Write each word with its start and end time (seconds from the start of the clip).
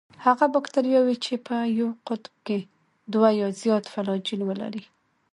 هغه 0.25 0.45
باکتریاوې 0.53 1.15
چې 1.25 1.33
په 1.47 1.55
یو 1.79 1.89
قطب 2.07 2.33
کې 2.45 2.59
دوه 3.13 3.29
یا 3.41 3.47
زیات 3.61 3.85
فلاجیل 3.93 4.41
ولري. 4.45 4.83